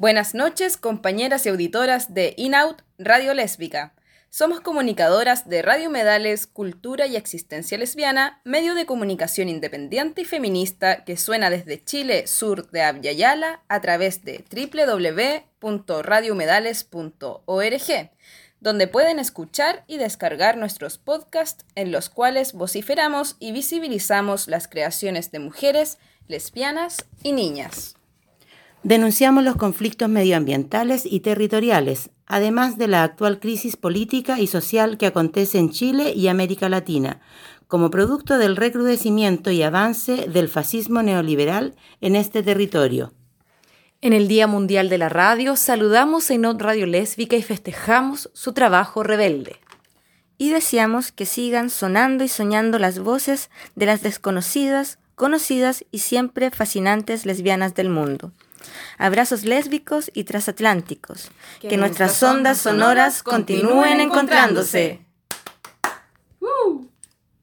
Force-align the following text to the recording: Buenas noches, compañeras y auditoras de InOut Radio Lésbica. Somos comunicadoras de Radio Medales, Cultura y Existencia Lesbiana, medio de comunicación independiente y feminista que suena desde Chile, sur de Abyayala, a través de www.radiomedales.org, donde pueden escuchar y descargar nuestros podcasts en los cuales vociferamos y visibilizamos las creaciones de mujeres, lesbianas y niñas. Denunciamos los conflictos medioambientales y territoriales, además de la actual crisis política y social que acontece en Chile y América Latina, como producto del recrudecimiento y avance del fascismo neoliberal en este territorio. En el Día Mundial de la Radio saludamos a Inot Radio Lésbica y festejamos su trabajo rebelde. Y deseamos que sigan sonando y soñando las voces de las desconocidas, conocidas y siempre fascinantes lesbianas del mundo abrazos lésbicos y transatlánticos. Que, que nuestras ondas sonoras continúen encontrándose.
Buenas 0.00 0.32
noches, 0.32 0.76
compañeras 0.76 1.44
y 1.44 1.48
auditoras 1.48 2.14
de 2.14 2.34
InOut 2.36 2.82
Radio 2.98 3.34
Lésbica. 3.34 3.94
Somos 4.30 4.60
comunicadoras 4.60 5.48
de 5.48 5.60
Radio 5.60 5.90
Medales, 5.90 6.46
Cultura 6.46 7.06
y 7.08 7.16
Existencia 7.16 7.76
Lesbiana, 7.76 8.40
medio 8.44 8.76
de 8.76 8.86
comunicación 8.86 9.48
independiente 9.48 10.20
y 10.20 10.24
feminista 10.24 11.04
que 11.04 11.16
suena 11.16 11.50
desde 11.50 11.82
Chile, 11.84 12.28
sur 12.28 12.70
de 12.70 12.82
Abyayala, 12.84 13.64
a 13.66 13.80
través 13.80 14.22
de 14.24 14.44
www.radiomedales.org, 15.60 18.10
donde 18.60 18.86
pueden 18.86 19.18
escuchar 19.18 19.82
y 19.88 19.96
descargar 19.96 20.56
nuestros 20.58 20.98
podcasts 20.98 21.64
en 21.74 21.90
los 21.90 22.08
cuales 22.08 22.52
vociferamos 22.52 23.34
y 23.40 23.50
visibilizamos 23.50 24.46
las 24.46 24.68
creaciones 24.68 25.32
de 25.32 25.40
mujeres, 25.40 25.98
lesbianas 26.28 26.98
y 27.24 27.32
niñas. 27.32 27.96
Denunciamos 28.84 29.42
los 29.42 29.56
conflictos 29.56 30.08
medioambientales 30.08 31.02
y 31.04 31.20
territoriales, 31.20 32.10
además 32.26 32.78
de 32.78 32.86
la 32.86 33.02
actual 33.02 33.40
crisis 33.40 33.76
política 33.76 34.38
y 34.38 34.46
social 34.46 34.98
que 34.98 35.06
acontece 35.06 35.58
en 35.58 35.70
Chile 35.70 36.12
y 36.14 36.28
América 36.28 36.68
Latina, 36.68 37.20
como 37.66 37.90
producto 37.90 38.38
del 38.38 38.54
recrudecimiento 38.54 39.50
y 39.50 39.62
avance 39.64 40.28
del 40.28 40.48
fascismo 40.48 41.02
neoliberal 41.02 41.74
en 42.00 42.14
este 42.14 42.44
territorio. 42.44 43.12
En 44.00 44.12
el 44.12 44.28
Día 44.28 44.46
Mundial 44.46 44.88
de 44.88 44.98
la 44.98 45.08
Radio 45.08 45.56
saludamos 45.56 46.30
a 46.30 46.34
Inot 46.34 46.62
Radio 46.62 46.86
Lésbica 46.86 47.34
y 47.34 47.42
festejamos 47.42 48.30
su 48.32 48.52
trabajo 48.52 49.02
rebelde. 49.02 49.56
Y 50.40 50.50
deseamos 50.50 51.10
que 51.10 51.26
sigan 51.26 51.68
sonando 51.68 52.22
y 52.22 52.28
soñando 52.28 52.78
las 52.78 53.00
voces 53.00 53.50
de 53.74 53.86
las 53.86 54.02
desconocidas, 54.02 55.00
conocidas 55.16 55.84
y 55.90 55.98
siempre 55.98 56.52
fascinantes 56.52 57.26
lesbianas 57.26 57.74
del 57.74 57.90
mundo 57.90 58.30
abrazos 58.98 59.44
lésbicos 59.44 60.10
y 60.14 60.24
transatlánticos. 60.24 61.30
Que, 61.60 61.68
que 61.68 61.76
nuestras 61.76 62.22
ondas 62.22 62.58
sonoras 62.58 63.22
continúen 63.22 64.00
encontrándose. 64.00 65.07